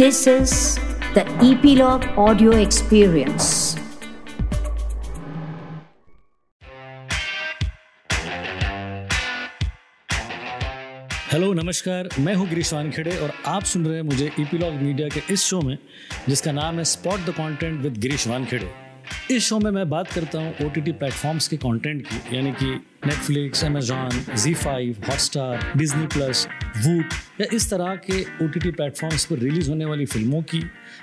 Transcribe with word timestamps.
This 0.00 0.26
is 0.26 0.52
the 1.14 1.22
Epilogue 1.46 2.04
Audio 2.16 2.52
Experience. 2.52 3.48
Hello 11.32 11.52
नमस्कार 11.52 12.08
मैं 12.18 12.34
हूँ 12.34 12.48
गिरीश 12.48 12.72
वानखेड़े 12.74 13.16
और 13.16 13.32
आप 13.46 13.62
सुन 13.62 13.86
रहे 13.86 13.96
हैं 13.96 14.02
मुझे 14.02 14.30
ईपीलॉग 14.40 14.72
मीडिया 14.72 15.08
के 15.08 15.32
इस 15.32 15.42
शो 15.42 15.60
में, 15.60 15.78
जिसका 16.28 16.52
नाम 16.52 16.78
है 16.78 16.84
Spot 16.84 17.20
the 17.20 17.30
Content 17.30 17.80
with 17.80 17.96
Girish 17.96 18.26
Wankhede 18.28 18.89
इस 19.30 19.44
शो 19.44 19.58
में 19.60 19.70
मैं 19.70 19.88
बात 19.88 20.08
करता 20.12 20.38
हूँ 20.38 20.66
ओ 20.66 20.68
टी 20.68 20.80
टी 20.80 20.92
प्लेटफॉर्म्स 20.92 21.46
के 21.48 21.56
कंटेंट 21.56 22.02
की, 22.06 22.36
यानी 22.36 22.52
कि 22.52 22.66
Netflix 23.06 23.64
Amazon 23.64 24.10
Zee 24.36 24.54
Five 24.54 25.02
Hotstar 25.08 25.72
Disney 25.76 26.06
Plus 26.06 26.46
Voot 26.76 27.12
या 27.40 27.46
इस 27.54 27.68
तरह 27.70 27.94
के 28.06 28.20
ओ 28.44 28.48
टी 28.48 28.60
टी 28.60 28.70
प्लेटफॉर्म्स 28.70 29.24
पर 29.24 29.38
रिलीज़ 29.38 29.68
होने 29.70 29.84
वाली 29.84 30.06
फ़िल्मों 30.06 30.40
की 30.44 30.58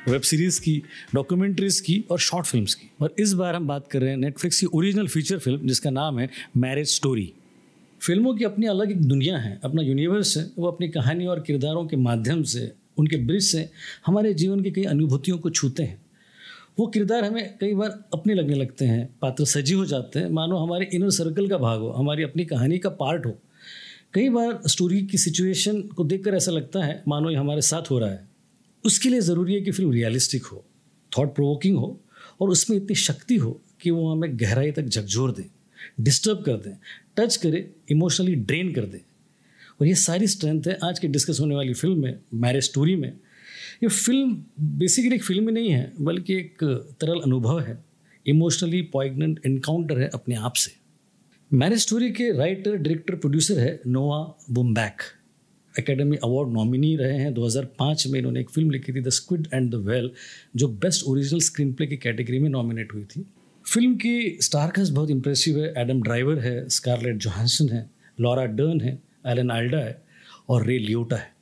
वेब 0.07 0.21
सीरीज़ 0.21 0.59
की 0.61 0.81
डॉक्यूमेंट्रीज 1.15 1.79
की 1.79 2.03
और 2.11 2.19
शॉर्ट 2.19 2.45
फिल्म्स 2.45 2.73
की। 2.73 2.89
और 3.01 3.15
इस 3.19 3.33
बार 3.33 3.55
हम 3.55 3.67
बात 3.67 3.87
कर 3.91 4.01
रहे 4.01 4.09
हैं 4.09 4.17
नेटफ्लिक्स 4.17 4.59
की 4.59 4.65
ओरिजिनल 4.67 5.07
फीचर 5.07 5.37
फ़िल्म 5.37 5.67
जिसका 5.67 5.89
नाम 5.89 6.19
है 6.19 6.29
मैरिज 6.57 6.87
स्टोरी 6.87 7.31
फ़िल्मों 8.01 8.33
की 8.35 8.43
अपनी 8.43 8.67
अलग 8.67 8.91
एक 8.91 9.01
दुनिया 9.03 9.37
है, 9.37 9.59
अपना 9.63 9.81
यूनिवर्स 9.81 10.35
है, 10.37 10.43
वो 10.57 10.67
अपनी 10.67 10.87
कहानी 10.89 11.25
और 11.25 11.39
किरदारों 11.39 11.85
के 11.87 11.97
माध्यम 11.97 12.43
से, 12.45 12.71
उनके 12.97 13.17
ब्रिज 13.17 13.43
से 13.43 13.69
हमारे 14.05 14.33
जीवन 14.33 14.61
की 14.63 14.71
कई 14.71 14.83
अनुभूतियों 14.85 15.37
को 15.37 15.49
छूते 15.51 15.83
हैं। 15.83 15.99
वो 16.77 16.85
किरदार 16.87 17.23
हमें 17.23 17.57
कई 17.59 17.73
बार 17.73 17.89
अपने 18.13 18.33
लगने 18.33 18.55
लगते 18.55 18.85
हैं, 18.85 19.09
पात्र 19.21 19.45
सजी 19.45 19.73
हो 19.73 19.85
जाते 19.85 20.19
हैं। 20.19 20.29
मानो 20.29 20.57
हमारे 20.57 20.89
इनर 20.93 21.09
सर्कल 21.09 21.47
का 21.47 21.57
भाग 21.57 21.79
हो, 21.79 21.89
हमारी 21.89 22.23
अपनी 22.23 22.45
कहानी 22.45 22.77
का 22.77 22.89
पार्ट 22.91 23.25
हो। 23.25 23.31
कई 24.13 24.29
बार 24.29 24.59
स्टोरी 24.67 25.01
की 25.01 25.17
सिचुएशन 25.17 25.81
को 25.81 26.03
देखकर 26.03 26.35
ऐसा 26.35 26.51
लगता 26.51 26.83
है, 26.85 27.03
मानो 27.07 27.29
ये 27.29 27.35
हमारे 27.35 27.61
साथ 27.61 27.91
हो 27.91 27.99
रहा 27.99 28.09
है। 28.09 28.27
उसके 28.83 29.09
लिए 29.09 29.21
ज़रूरी 29.21 29.53
है 29.53 29.61
कि 29.61 29.71
फ़िल्म 29.71 29.91
रियलिस्टिक 29.91 30.45
हो 30.45 30.63
थॉट 31.11 31.35
प्रोवोकिंग 31.35 31.77
हो, 31.77 31.99
और 32.41 32.49
उसमें 32.49 32.77
इतनी 32.77 32.95
शक्ति 32.97 33.35
हो 33.35 33.59
कि 33.81 33.91
वो 33.91 34.11
हमें 34.11 34.39
गहराई 34.39 34.71
तक 34.71 34.83
झकझोर 34.83 35.31
दें 35.31 35.45
डिस्टर्ब 36.01 36.41
कर 36.43 36.57
दें 36.57 36.73
टच 37.17 37.35
करे 37.35 37.69
इमोशनली 37.91 38.35
ड्रेन 38.35 38.73
कर 38.73 38.85
दें। 38.85 38.99
और 39.79 39.87
ये 39.87 39.95
सारी 39.95 40.27
स्ट्रेंथ 40.27 40.67
है 40.67 40.77
आज 40.83 40.99
की 40.99 41.07
डिस्कस 41.07 41.39
होने 41.39 41.55
वाली 41.55 41.73
फ़िल्म 41.73 42.01
में 42.01 42.19
मैरिज 42.33 42.63
स्टोरी 42.63 42.95
में 42.95 43.11
ये 43.83 43.89
फ़िल्म 43.89 44.43
बेसिकली 44.77 45.15
एक 45.15 45.23
फ़िल्म 45.23 45.47
ही 45.47 45.53
नहीं 45.53 45.69
है, 45.69 45.91
बल्कि 46.01 46.33
एक 46.35 46.63
तरल 47.01 47.19
अनुभव 47.19 47.59
है। 47.59 47.77
इमोशनली 48.25 48.81
पॉइगनेंट 48.93 49.39
इनकाउंटर 49.45 49.99
है 49.99 50.09
अपने 50.13 50.35
आप 50.35 50.53
से। 50.55 50.71
मैरिज 51.51 51.79
स्टोरी 51.79 52.09
के 52.11 52.31
राइटर 52.37 52.75
डायरेक्टर 52.75 53.15
प्रोड्यूसर 53.15 53.59
है 53.59 53.79
Noah 53.87 54.17
Baumbach 54.51 55.01
Academy 55.73 56.17
Award 56.23 56.53
nominee 56.53 56.95
रहे 56.95 57.17
हैं। 57.17 57.33
2005 57.33 58.05
में 58.07 58.17
इन्होंने 58.19 58.39
एक 58.39 58.49
फ़िल्म 58.49 58.71
लिखी 58.71 58.93
थी 58.93 59.01
the 59.01 59.09
squid 59.09 59.47
and 59.53 59.71
the 59.71 59.75
whale 59.87 60.11
जो 60.55 60.67
बेस्ट 60.67 61.05
ओरिजिनल 61.07 61.41
स्क्रीन 61.41 61.73
प्ले 61.73 61.87
की 61.87 61.97
कैटेगरी 61.97 62.39
में 62.39 62.49
नॉमिनेट 62.49 62.93
हुई 62.93 63.03
थी। 63.05 63.25
फ़िल्म 63.65 63.95
की 63.95 64.37
स्टार 64.41 64.71
कास्ट 64.71 64.93
बहुत 64.93 65.09
इंप्रेसिव 65.09 65.59
है। 65.59 65.73
एडम 65.77 66.01
ड्राइवर 66.01 66.39
है 66.39 66.67
स्कारलेट 66.69 67.17
जोहानसन 67.17 67.69
है 67.69 67.89
लॉरा 68.17 68.45
डर्न 68.45 68.81
है 68.81 68.99
एलन 69.27 69.51
आल्डा 69.51 69.77
है 69.77 70.01
और 70.49 70.65
रे 70.65 70.77
लियोटा 70.79 71.15
है। 71.15 71.35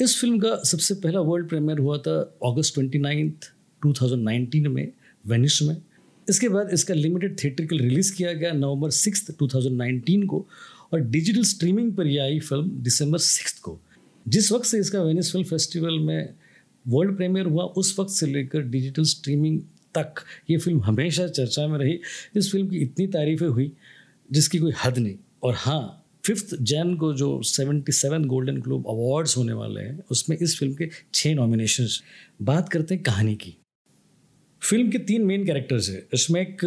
इस 0.00 0.16
फ़िल्म 0.20 0.38
का 0.38 0.54
सबसे 0.64 0.94
पहला 0.94 1.20
वर्ल्ड 1.20 1.48
प्रीमियर 1.48 1.78
हुआ 1.78 1.96
था 1.98 2.12
अगस्त 2.44 2.74
ट्वेंटी 2.74 2.98
नाइन्थ 2.98 3.50
टू 3.82 4.70
में 4.70 4.92
वेनिस 5.24 5.62
में। 5.62 5.76
इसके 6.28 6.48
बाद 6.48 6.70
इसका 6.72 6.94
लिमिटेड 6.94 7.36
थिएट्रिकल 7.44 7.78
रिलीज़ 7.78 8.12
किया 8.14 8.32
गया 8.32 8.52
नवंबर 8.52 8.90
सिक्स 8.90 9.26
टू 9.30 9.46
को 10.26 10.46
और 10.92 11.00
डिजिटल 11.00 11.42
स्ट्रीमिंग 11.42 11.92
पर 11.96 12.06
यह 12.06 12.22
आई 12.22 12.38
फ़िल्म 12.40 12.70
दिसंबर 12.82 13.18
सिक्स 13.18 13.58
को। 13.58 13.78
जिस 14.28 14.50
वक्त 14.52 14.64
से 14.64 14.78
इसका 14.78 15.02
वेनिस 15.02 15.32
फ़िल्म 15.32 15.46
फेस्टिवल 15.46 15.98
में 15.98 16.34
वर्ल्ड 16.88 17.16
प्रीमियर 17.16 17.46
हुआ, 17.46 17.64
उस 17.64 17.96
वक्त 18.00 18.10
से 18.10 18.26
लेकर 18.26 18.62
डिजिटल 18.62 19.04
स्ट्रीमिंग 19.04 19.60
तक 19.94 20.24
ये 20.50 20.56
फ़िल्म 20.56 20.80
हमेशा 20.80 21.26
चर्चा 21.28 21.66
में 21.66 21.78
रही। 21.78 21.98
इस 22.36 22.50
फ़िल्म 22.52 22.68
की 22.68 22.78
इतनी 22.78 23.06
तारीफ़ें 23.06 23.48
हुई, 23.48 23.72
जिसकी 24.32 24.58
कोई 24.58 24.72
हद 24.84 24.98
नहीं। 24.98 25.16
और 25.42 25.54
हाँ 25.56 25.96
फिफ्थ 26.30 26.54
जैन 26.62 26.94
को 26.96 27.12
जो 27.12 27.28
seventy 27.44 27.92
seven 27.92 28.24
Golden 28.24 28.56
Globe 28.62 28.86
Awards 28.88 29.36
होने 29.36 29.52
वाले 29.52 29.80
हैं, 29.80 29.98
उसमें 30.10 30.36
इस 30.38 30.58
फ़िल्म 30.58 30.74
के 30.74 30.88
छः 31.14 31.34
नॉमिनेशन 31.34 31.86
बात 32.42 32.68
करते 32.68 32.94
हैं 32.94 33.02
कहानी 33.04 33.34
की। 33.34 33.56
फ़िल्म 34.62 34.90
के 34.90 34.98
तीन 35.00 35.24
मेन 35.26 35.46
कैरेक्टर्स 35.46 35.88
है। 35.90 36.06
इसमें 36.14 36.40
एक 36.40 36.60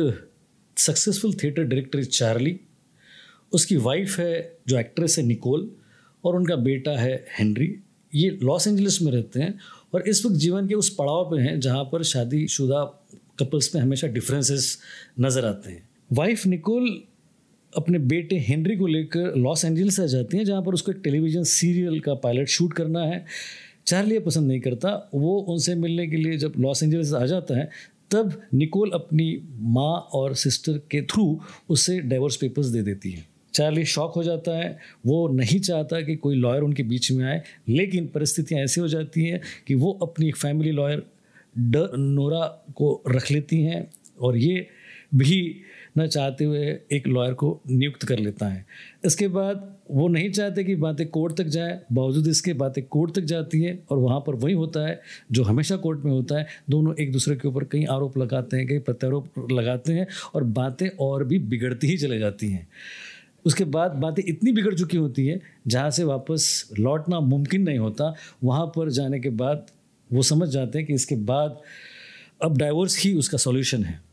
सक्सेसफुल 0.77 1.33
थिएटर 1.33 1.63
डायरेक्टर 1.63 2.03
चार्ली 2.03 2.59
उसकी 3.51 3.75
वाइफ 3.77 4.17
है 4.19 4.59
जो 4.67 4.79
एक्ट्रेस 4.79 5.17
है 5.17 5.23
निकोल 5.25 5.69
और 6.23 6.35
उनका 6.35 6.55
बेटा 6.57 6.97
है 6.99 7.13
हेनरी 7.29 7.73
ये 8.13 8.29
लॉस 8.43 8.67
एंजलिस 8.67 9.01
में 9.01 9.11
रहते 9.11 9.39
हैं, 9.39 9.57
और 9.93 10.07
इस 10.07 10.25
वक्त 10.25 10.35
जीवन 10.37 10.67
के 10.67 10.75
उस 10.75 10.89
पड़ाव 10.95 11.23
पे 11.31 11.41
हैं 11.41 11.59
जहाँ 11.59 11.83
पर 11.83 12.03
शादीशुदा 12.03 12.83
कपल्स 13.39 13.73
में 13.75 13.81
हमेशा 13.81 14.07
डिफरेंसेस 14.09 14.77
नज़र 15.19 15.45
आते 15.45 15.71
हैं। 15.71 15.87
वाइफ 16.11 16.45
निकोल 16.47 16.89
अपने 17.77 17.99
बेटे 17.99 18.39
हेनरी 18.39 18.75
को 18.75 18.87
लेकर 18.87 19.35
लॉस 19.35 19.65
एंजल्स 19.65 19.99
आ 19.99 20.05
जाती 20.05 20.37
हैं, 20.37 20.45
जहाँ 20.45 20.61
पर 20.61 20.73
उसको 20.73 20.91
एक 20.91 21.01
टेलीविज़न 21.03 21.43
सीरियल 21.43 21.99
का 21.99 22.13
पायलट 22.13 22.47
शूट 22.47 22.73
करना 22.73 23.03
है। 23.03 23.25
चार्ली 23.87 24.19
पसंद 24.19 24.47
नहीं 24.47 24.59
करता। 24.59 25.09
वो 25.13 25.37
उनसे 25.37 25.75
मिलने 25.75 26.07
के 26.07 26.17
लिए 26.17 26.37
जब 26.37 26.53
लॉस 26.59 26.83
एंजल्स 26.83 27.13
आ 27.13 27.25
जाता 27.25 27.57
है, 27.57 27.69
तब 28.11 28.41
निकोल 28.53 28.91
अपनी 28.93 29.41
माँ 29.51 30.09
और 30.13 30.35
सिस्टर 30.35 30.73
के 30.73 31.01
थ्रू 31.01 31.39
उससे 31.69 31.99
डाइवोर्स 31.99 32.35
पेपर्स 32.35 32.65
दे 32.65 32.81
देती 32.81 33.11
है। 33.11 33.25
चार्ली 33.53 33.85
शॉक 33.85 34.13
हो 34.13 34.23
जाता 34.23 34.57
है। 34.57 34.79
वो 35.05 35.27
नहीं 35.27 35.59
चाहता 35.59 36.01
कि 36.01 36.15
कोई 36.15 36.35
लॉयर 36.35 36.61
उनके 36.61 36.83
बीच 36.83 37.11
में 37.11 37.25
आए, 37.25 37.41
लेकिन 37.69 38.07
परिस्थितियाँ 38.07 38.63
ऐसी 38.63 38.81
हो 38.81 38.87
जाती 38.87 39.25
हैं 39.25 39.41
कि 39.67 39.75
वो 39.75 39.99
अपनी 40.01 40.31
फैमिली 40.31 40.71
लॉयर 40.71 41.03
ड, 41.57 41.87
नोरा 41.97 42.65
को 42.75 43.03
रख 43.07 43.31
लेती 43.31 43.61
हैं 43.61 43.91
और 44.21 44.37
ये 44.37 44.67
भी 45.15 45.61
न 45.97 46.07
चाहते 46.07 46.45
हुए 46.45 46.79
एक 46.91 47.07
लॉयर 47.07 47.33
को 47.33 47.61
नियुक्त 47.69 48.05
कर 48.05 48.19
लेता 48.19 48.47
है। 48.47 48.65
इसके 49.05 49.27
बाद 49.27 49.75
वो 49.91 50.07
नहीं 50.07 50.31
चाहते 50.31 50.63
कि 50.63 50.75
बातें 50.75 51.07
कोर्ट 51.07 51.37
तक 51.37 51.43
जाए, 51.43 51.79
बावजूद 51.91 52.27
इसके 52.27 52.53
बातें 52.53 52.83
कोर्ट 52.83 53.15
तक 53.15 53.21
जाती 53.21 53.61
है 53.61 53.77
और 53.89 53.97
वहाँ 53.97 54.19
पर 54.19 54.35
वही 54.35 54.53
होता 54.53 54.87
है 54.87 55.01
जो 55.31 55.43
हमेशा 55.43 55.75
कोर्ट 55.75 56.05
में 56.05 56.11
होता 56.11 56.39
है। 56.39 56.47
दोनों 56.69 56.95
एक 56.99 57.11
दूसरे 57.11 57.35
के 57.35 57.47
ऊपर 57.47 57.63
कई 57.63 57.83
आरोप 57.83 58.17
लगाते 58.17 58.57
हैं, 58.57 58.67
कई 58.67 58.79
प्रत्यारोप 58.79 59.51
लगाते 59.51 59.93
हैं 59.93 60.07
और 60.33 60.43
बातें 60.43 60.89
और 60.99 61.23
भी 61.23 61.39
बिगड़ती 61.39 61.87
ही 61.87 61.97
चले 61.97 62.19
जाती 62.19 62.51
हैं। 62.51 62.67
उसके 63.45 63.63
बाद 63.63 63.91
बातें 63.91 64.23
इतनी 64.27 64.51
बिगड़ 64.51 64.73
चुकी 64.75 64.97
होती 64.97 65.27
है, 65.27 65.39
जहाँ 65.67 65.91
से 65.91 66.03
वापस 66.03 66.69
लौटना 66.79 67.19
मुमकिन 67.19 67.61
नहीं 67.61 67.77
होता, 67.77 68.13
वहाँ 68.43 68.65
पर 68.65 68.89
जाने 68.89 69.19
के 69.19 69.29
बाद 69.29 69.65
वो 70.11 70.21
समझ 70.21 70.49
जाते 70.49 70.77
हैं 70.77 70.87
कि 70.87 70.93
इसके 70.93 71.15
बाद 71.15 71.61
अब 72.43 72.57
डाइवोर्स 72.57 73.03
ही 73.03 73.13
उसका 73.13 73.37
सॉल्यूशन 73.37 73.83
है। 73.83 74.12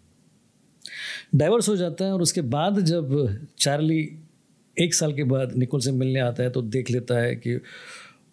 डाइवर्स 1.32 1.68
हो 1.68 1.76
जाता 1.76 2.04
है 2.04 2.12
और 2.12 2.22
उसके 2.22 2.41
बाद 2.42 2.80
जब 2.82 3.46
चार्ली 3.58 4.00
एक 4.76 4.94
साल 4.94 5.12
के 5.12 5.24
बाद 5.24 5.56
निकोल 5.56 5.80
से 5.80 5.92
मिलने 5.92 6.20
आता 6.20 6.42
है 6.42 6.50
तो 6.50 6.62
देख 6.64 6.91
लेता 6.91 7.18
है 7.18 7.34
कि 7.36 7.60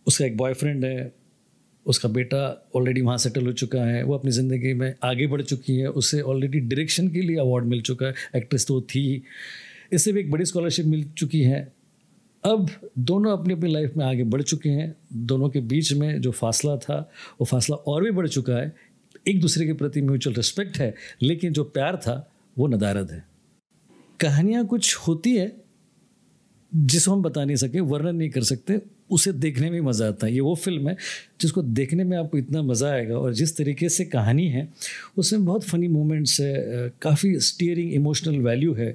उसका 0.07 0.25
एक 0.25 0.37
बॉयफ्रेंड 0.37 0.85
है, 0.85 1.13
उसका 1.85 2.09
बेटा 2.09 2.39
ऑलरेडी 2.75 3.01
वहाँ 3.01 3.17
सेटल 3.17 3.45
हो 3.45 3.51
चुका 3.53 3.83
है, 3.83 4.03
वो 4.03 4.13
अपनी 4.15 4.31
ज़िंदगी 4.31 4.73
में 4.73 4.93
आगे 5.03 5.27
बढ़ 5.27 5.41
चुकी 5.41 5.75
है, 5.77 5.87
उसे 5.89 6.21
ऑलरेडी 6.21 6.59
डायरेक्शन 6.59 7.07
के 7.07 7.21
लिए 7.21 7.37
अवार्ड 7.39 7.65
मिल 7.65 7.81
चुका 7.81 8.05
है 8.05 8.13
एक्ट्रेस 8.35 8.67
तो 8.67 8.79
थी 8.83 9.21
इससे 9.93 10.11
भी 10.11 10.19
एक 10.19 10.31
बड़ी 10.31 10.45
स्कॉलरशिप 10.45 10.85
मिल 10.85 11.03
चुकी 11.17 11.41
है। 11.41 11.61
अब 12.43 12.69
दोनों 12.99 13.31
अपनी 13.31 13.53
अपनी 13.53 13.71
लाइफ 13.71 13.95
में 13.97 14.05
आगे 14.05 14.23
बढ़ 14.25 14.41
चुके 14.41 14.69
हैं, 14.69 14.95
दोनों 15.13 15.49
के 15.49 15.59
बीच 15.61 15.91
में 15.93 16.21
जो 16.21 16.31
फासला 16.31 16.75
था, 16.77 16.99
वो 17.39 17.45
फासला 17.45 17.75
और 17.75 18.03
भी 18.03 18.11
बढ़ 18.11 18.27
चुका 18.27 18.53
है। 18.53 18.73
एक 19.27 19.39
दूसरे 19.41 19.65
के 19.65 19.73
प्रति 19.73 20.01
म्यूचुअल 20.01 20.35
रिस्पेक्ट 20.35 20.77
है, 20.77 20.93
लेकिन 21.21 21.53
जो 21.53 21.63
प्यार 21.65 21.95
था 21.97 22.15
वो 22.57 22.67
नदारद 22.67 23.11
है। 23.11 23.23
कहानियाँ 24.19 24.65
कुछ 24.65 24.95
होती 24.97 25.35
है, 25.35 25.55
जिसको 26.71 27.11
हम 27.11 27.21
बता 27.23 27.43
नहीं 27.45 27.55
सके, 27.55 27.79
वर्णन 27.81 28.15
नहीं 28.15 28.29
कर 28.29 28.43
सकते, 28.43 28.79
उसे 29.09 29.31
देखने 29.33 29.69
में 29.69 29.79
मज़ा 29.81 30.07
आता 30.07 30.27
है। 30.27 30.33
ये 30.33 30.39
वो 30.39 30.53
फ़िल्म 30.55 30.89
है, 30.89 30.95
जिसको 31.41 31.61
देखने 31.61 32.03
में 32.03 32.17
आपको 32.17 32.37
इतना 32.37 32.61
मज़ा 32.61 32.89
आएगा, 32.91 33.17
और 33.17 33.33
जिस 33.33 33.55
तरीके 33.57 33.89
से 33.89 34.05
कहानी 34.05 34.47
है, 34.47 34.67
उसमें 35.17 35.45
बहुत 35.45 35.63
फ़नी 35.63 35.87
मोमेंट्स 35.87 36.39
है 36.41 36.91
काफ़ी 37.01 37.39
स्टीयरिंग 37.41 37.93
इमोशनल 37.93 38.39
वैल्यू 38.39 38.73
है 38.73 38.89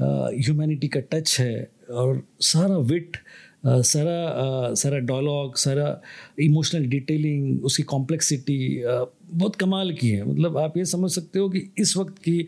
ह्यूमैनिटी 0.00 0.88
का 0.88 1.00
टच 1.12 1.36
है, 1.40 1.70
और 1.90 2.22
सारा 2.42 2.76
विट 2.78 3.16
सारा 3.64 4.74
सारा 4.74 4.98
डायलॉग 5.00 5.56
सारा 5.58 6.00
इमोशनल 6.40 6.86
डिटेलिंग 6.88 7.64
उसकी 7.64 7.82
कॉम्प्लेक्सिटी 7.84 8.58
बहुत 8.84 9.56
कमाल 9.56 9.92
की 9.92 10.08
है। 10.08 10.24
मतलब 10.24 10.56
आप 10.58 10.76
ये 10.76 10.84
समझ 10.84 11.10
सकते 11.10 11.38
हो 11.38 11.48
कि 11.48 11.62
इस 11.78 11.96
वक्त 11.96 12.18
की 12.18 12.38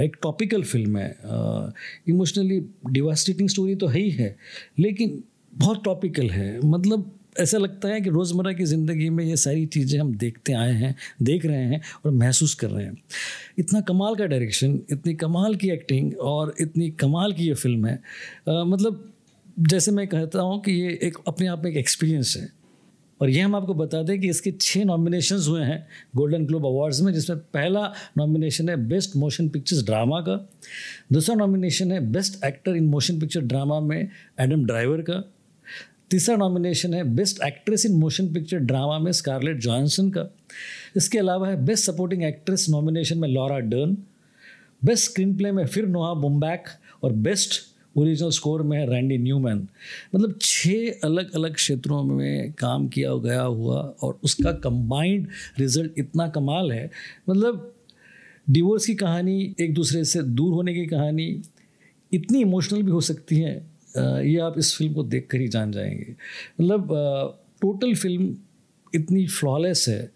एक 0.00 0.16
टॉपिकल 0.22 0.62
फ़िल्म 0.62 0.98
है। 0.98 1.16
इमोशनली 2.08 2.60
डिवास्टेटिंग 2.90 3.48
स्टोरी 3.48 3.74
तो 3.74 3.86
है 3.86 4.00
ही 4.00 4.10
है 4.12 4.36
लेकिन 4.78 5.22
बहुत 5.52 5.84
टॉपिकल 5.84 6.30
है। 6.30 6.60
मतलब 6.66 7.10
ऐसा 7.40 7.58
लगता 7.58 7.88
है 7.88 8.00
कि 8.00 8.10
रोज़मर्रा 8.10 8.52
की 8.52 8.64
ज़िंदगी 8.64 9.08
में 9.10 9.24
ये 9.24 9.36
सारी 9.36 9.64
चीज़ें 9.66 9.98
हम 10.00 10.14
देखते 10.16 10.52
आए 10.54 10.72
हैं 10.72 10.94
देख 11.22 11.46
रहे 11.46 11.64
हैं 11.64 11.80
और 12.04 12.10
महसूस 12.12 12.54
कर 12.54 12.70
रहे 12.70 12.84
हैं। 12.84 12.96
इतना 13.58 13.80
कमाल 13.82 14.14
का 14.16 14.26
डायरेक्शन 14.26 14.78
इतनी 14.92 15.14
कमाल 15.14 15.54
की 15.54 15.70
एक्टिंग 15.70 16.12
और 16.18 16.54
इतनी 16.60 16.90
कमाल 17.00 17.32
की 17.32 17.48
ये 17.48 17.54
फ़िल्म 17.54 17.86
है। 17.86 17.94
आ, 18.48 18.64
मतलब 18.64 19.10
जैसे 19.56 19.90
मैं 19.92 20.06
कहता 20.08 20.40
हूँ 20.40 20.60
कि 20.62 20.72
ये 20.72 20.98
एक 21.02 21.18
अपने 21.28 21.46
आप 21.46 21.62
में 21.64 21.70
एक 21.70 21.76
एक्सपीरियंस 21.76 22.36
है। 22.36 22.48
और 23.20 23.30
ये 23.30 23.40
हम 23.40 23.54
आपको 23.56 23.74
बता 23.74 24.02
दें 24.02 24.18
कि 24.20 24.28
इसके 24.28 24.50
छः 24.60 24.84
नॉमिनेशन 24.84 25.36
हुए 25.48 25.62
हैं 25.62 25.86
गोल्डन 26.16 26.46
ग्लोब 26.46 26.64
अवार्ड्स 26.66 27.00
में, 27.00 27.12
जिसमें 27.12 27.38
पहला 27.38 27.82
नॉमिनेशन 28.18 28.68
है 28.68 28.76
बेस्ट 28.88 29.16
मोशन 29.16 29.48
पिक्चर्स 29.48 29.84
ड्रामा 29.84 30.20
का, 30.20 30.36
दूसरा 31.12 31.34
नॉमिनेशन 31.34 31.92
है 31.92 32.00
best 32.12 32.44
actor 32.44 32.76
in 32.76 32.86
motion 32.86 33.20
picture 33.20 33.40
drama 33.40 33.78
में 33.80 34.08
एडम 34.40 34.64
ड्राइवर 34.64 35.00
का, 35.00 35.22
तीसरा 36.10 36.36
नॉमिनेशन 36.36 36.94
है 36.94 37.04
best 37.14 37.42
actress 37.42 37.86
in 37.86 37.92
motion 37.92 38.32
picture 38.34 38.58
drama 38.58 38.98
में 38.98 39.10
स्कारलेट 39.12 39.58
जॉनसन 39.58 40.10
का। 40.10 40.28
इसके 40.96 41.18
अलावा 41.18 41.48
है 41.48 41.64
बेस्ट 41.64 41.84
सपोर्टिंग 41.84 42.22
एक्ट्रेस 42.22 42.66
नॉमिनेशन 42.70 43.18
में 43.18 43.28
Laura 43.28 43.58
Dern 43.58 43.96
best 44.82 45.10
screen 45.10 45.36
play 45.36 45.52
में 45.52 45.66
फिर 45.66 45.86
नोहा 45.86 46.12
बुम्बैक 46.14 46.68
और 47.04 47.12
बेस्ट 47.12 47.60
ओरिजिनल 47.96 48.30
स्कोर 48.30 48.62
में 48.62 48.76
है 48.78 48.88
रैंडी 48.90 49.18
न्यूमैन 49.18 49.66
मतलब 50.14 50.38
छः 50.40 51.00
अलग 51.04 51.34
अलग 51.34 51.54
क्षेत्रों 51.54 52.02
में 52.04 52.52
काम 52.52 52.88
किया 52.88 53.14
गया 53.24 53.42
हुआ 53.42 53.80
और 54.02 54.18
उसका 54.24 54.52
कंबाइंड 54.52 55.28
रिज़ल्ट 55.58 55.98
इतना 55.98 56.28
कमाल 56.28 56.72
है। 56.72 56.90
मतलब 57.30 57.70
डिवोर्स 58.50 58.86
की 58.86 58.94
कहानी, 58.94 59.54
एक 59.60 59.74
दूसरे 59.74 60.04
से 60.04 60.22
दूर 60.22 60.52
होने 60.54 60.74
की 60.74 60.86
कहानी, 60.86 61.42
इतनी 62.12 62.40
इमोशनल 62.40 62.82
भी 62.82 62.90
हो 62.90 63.00
सकती 63.00 63.36
है 63.36 63.54
ये 63.96 64.38
आप 64.38 64.58
इस 64.58 64.74
फ़िल्म 64.76 64.94
को 64.94 65.02
देख 65.04 65.26
कर 65.30 65.40
ही 65.40 65.48
जान 65.48 65.72
जाएँगे। 65.72 66.14
मतलब 66.60 66.88
टोटल 67.60 67.94
फ़िल्म 67.94 68.36
इतनी 68.94 69.26
फ्लॉलेस 69.26 69.84
है 69.88 70.13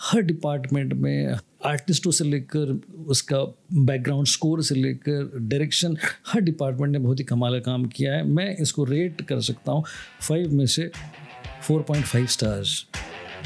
हर 0.00 0.20
डिपार्टमेंट 0.20 0.92
में 0.92 1.36
आर्टिस्टों 1.66 2.10
से 2.10 2.24
लेकर 2.24 2.80
उसका 3.06 3.38
बैकग्राउंड 3.72 4.26
स्कोर 4.26 4.62
से 4.62 4.74
लेकर 4.74 5.30
डायरेक्शन 5.38 5.96
हर 6.26 6.40
डिपार्टमेंट 6.40 6.92
ने 6.92 6.98
बहुत 6.98 7.18
ही 7.20 7.24
कमाल 7.24 7.52
का 7.52 7.60
काम 7.60 7.84
किया 7.86 8.14
है। 8.14 8.28
मैं 8.28 8.56
इसको 8.56 8.84
रेट 8.84 9.22
कर 9.22 9.40
सकता 9.40 9.72
हूँ। 9.72 9.84
फाइव 10.28 10.52
में 10.52 10.66
से 10.66 10.90
four 11.62 11.82
point 11.82 12.06
five 12.06 12.26
stars 12.26 12.86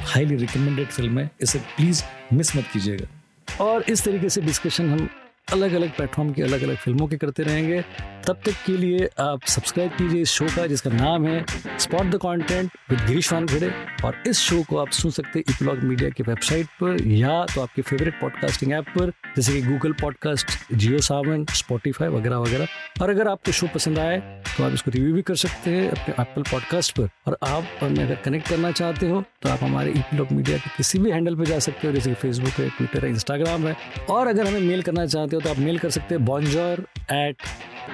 highly 0.00 0.36
recommended 0.36 0.86
film 0.86 1.18
है। 1.18 1.30
इसे 1.40 1.58
प्लीज़ 1.58 2.02
मिस 2.32 2.56
मत 2.56 2.64
कीजिएगा। 2.72 3.64
और 3.64 3.82
इस 3.82 4.04
तरीके 4.04 4.28
से 4.28 4.40
डिस्कशन 4.40 4.88
हम 4.88 5.08
अलग 5.48 5.72
अलग 5.74 5.90
प्लेटफॉर्म 5.96 6.32
की 6.32 6.42
अलग 6.42 6.62
अलग 6.62 6.76
फ़िल्मों 6.76 7.06
के 7.06 7.16
करते 7.16 7.42
रहेंगे। 7.42 7.80
तब 8.26 8.40
तक 8.44 8.54
के 8.66 8.76
लिए 8.76 9.08
आप 9.20 9.42
सब्सक्राइब 9.46 9.90
कीजिए 9.92 10.20
इस 10.22 10.30
शो 10.30 10.46
का, 10.46 10.66
जिसका 10.66 10.90
नाम 10.90 11.26
है 11.26 11.44
Spot 11.78 12.06
the 12.06 12.18
Content 12.18 12.70
with 12.90 13.00
Girish 13.00 13.32
Wankhede 13.32 13.70
और 14.04 14.22
इस 14.26 14.38
शो 14.38 14.62
को 14.68 14.78
आप 14.78 14.90
सुन 14.92 15.10
सकते 15.10 15.38
हैं 15.38 15.54
इपलॉग 15.54 15.82
मीडिया 15.84 16.10
की 16.10 16.22
वेबसाइट 16.22 16.66
पर, 16.80 17.02
या 17.02 17.44
तो 17.54 17.60
आपके 17.62 17.82
फेवरेट 17.82 18.20
पॉडकास्टिंग 18.20 18.72
ऐप 18.72 18.88
पर, 18.96 19.12
जैसे 19.36 19.52
कि 19.52 19.62
Google 19.62 19.92
Podcast 20.00 20.74
Jio 20.74 20.98
Saavn 21.00 21.44
Spotify 21.52 22.08
वगैरह 22.08 22.36
वगैरह। 22.38 23.02
और 23.02 23.10
अगर 23.10 23.28
आपको 23.28 23.52
शो 23.52 23.66
पसंद 23.74 23.98
आए 23.98 24.18
तो 24.48 24.64
आप 24.64 24.72
इसको 24.72 24.90
रिव्यू 24.90 25.12
भी 25.14 25.22
कर 25.22 25.34
सकते 25.36 25.70
हैं 25.70 25.88
अपने 25.90 26.14
एप्पल 26.22 26.42
पॉडकास्ट 26.50 26.96
पर। 26.98 27.08
और 27.26 27.38
आप 27.44 27.64
हमें 27.80 28.02
अगर 28.04 28.14
कनेक्ट 28.24 28.48
करना 28.48 28.70
चाहते 28.72 29.08
हो 29.08 29.22
तो 29.42 29.48
आप 29.48 29.62
हमारे 29.62 29.90
इपलॉग 29.92 30.32
मीडिया 30.32 30.58
के 30.58 30.70
किसी 30.76 30.98
भी 30.98 31.10
हैंडल 31.10 31.36
पर 31.36 31.44
जा 31.44 31.58
सकते 31.58 31.86
हो, 31.86 31.92
जैसे 31.92 32.10
कि 32.10 32.14
फेसबुक 32.16 32.60
है 32.60 32.68
ट्विटर 32.68 33.04
है 33.04 33.10
इंस्टाग्राम 33.10 33.66
है। 33.66 33.76
और 34.10 34.26
अगर 34.26 34.46
हमें 34.46 34.60
मेल 34.60 34.82
करना 34.82 35.04
चाहते 35.34 35.48
हो 35.48 35.54
तो 35.54 35.60
आप 35.60 35.66
मेल 35.66 35.78
कर 35.78 35.90
सकते 35.90 36.14
हैं 36.14 36.24
bonjour 36.24 36.84
at 37.12 37.42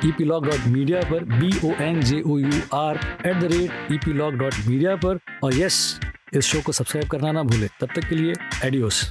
E 0.05 0.13
P 0.19 0.25
log 0.25 0.47
dot 0.47 0.67
media 0.67 1.01
पर 1.11 1.25
B 1.25 1.51
O 1.69 1.73
N 1.83 2.01
J 2.03 2.21
O 2.21 2.39
U 2.39 2.61
R 2.75 2.99
at 3.27 3.37
the 3.37 3.53
rate 3.53 3.93
E 3.93 3.99
P 4.05 4.13
log 4.13 4.35
dot 4.39 4.55
media 4.67 4.97
पर। 4.97 5.19
और 5.45 5.55
यस 5.55 6.01
इस 6.35 6.47
शो 6.47 6.61
को 6.67 6.73
सब्सक्राइब 6.73 7.09
करना 7.09 7.33
ना 7.33 7.43
भूले। 7.43 7.69
तब 7.81 7.89
तक 7.97 8.09
के 8.09 8.17
लिए 8.17 8.35
एडियोस 8.65 9.03